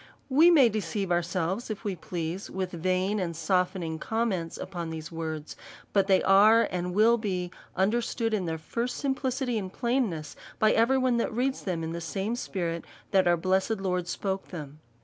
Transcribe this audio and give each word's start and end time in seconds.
We 0.29 0.49
may 0.49 0.67
deceive 0.67 1.11
ourselves, 1.11 1.69
if 1.69 1.83
we 1.83 1.95
please, 1.95 2.49
with 2.49 2.71
vain 2.71 3.19
and 3.19 3.35
softening 3.35 3.99
commands 3.99 4.57
upon 4.57 4.89
these 4.89 5.11
word.s, 5.11 5.55
but 5.93 6.07
they 6.07 6.23
are 6.23 6.63
and 6.71 6.95
will 6.95 7.19
be 7.19 7.51
understood 7.75 8.33
in 8.33 8.47
their 8.47 8.57
first 8.57 8.97
simplicity 8.97 9.59
and 9.59 9.71
plainness, 9.71 10.35
by 10.57 10.71
every 10.71 10.97
one 10.97 11.17
that 11.17 11.31
reads 11.31 11.63
them 11.65 11.83
in 11.83 11.91
the 11.91 12.01
same 12.01 12.35
spirit 12.35 12.83
that 13.11 13.27
our 13.27 13.37
blessed 13.37 13.77
Lord 13.77 14.07
spoke 14.07 14.47
them. 14.47 14.79